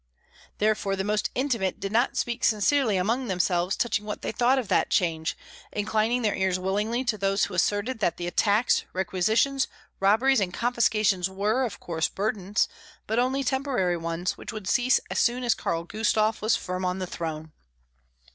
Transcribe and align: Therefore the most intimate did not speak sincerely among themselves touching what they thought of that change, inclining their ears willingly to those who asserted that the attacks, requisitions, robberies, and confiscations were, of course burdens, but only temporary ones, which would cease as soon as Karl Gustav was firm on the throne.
Therefore 0.57 0.95
the 0.95 1.03
most 1.03 1.29
intimate 1.35 1.79
did 1.79 1.91
not 1.91 2.17
speak 2.17 2.43
sincerely 2.43 2.97
among 2.97 3.27
themselves 3.27 3.75
touching 3.75 4.03
what 4.03 4.23
they 4.23 4.31
thought 4.31 4.57
of 4.57 4.67
that 4.67 4.89
change, 4.89 5.37
inclining 5.71 6.23
their 6.23 6.33
ears 6.33 6.57
willingly 6.57 7.03
to 7.03 7.19
those 7.19 7.43
who 7.43 7.53
asserted 7.53 7.99
that 7.99 8.17
the 8.17 8.25
attacks, 8.25 8.83
requisitions, 8.93 9.67
robberies, 9.99 10.39
and 10.39 10.55
confiscations 10.55 11.29
were, 11.29 11.63
of 11.65 11.79
course 11.79 12.09
burdens, 12.09 12.67
but 13.05 13.19
only 13.19 13.43
temporary 13.43 13.95
ones, 13.95 14.35
which 14.39 14.51
would 14.51 14.67
cease 14.67 14.99
as 15.11 15.19
soon 15.19 15.43
as 15.43 15.53
Karl 15.53 15.83
Gustav 15.83 16.41
was 16.41 16.55
firm 16.55 16.83
on 16.83 16.97
the 16.97 17.05
throne. 17.05 17.51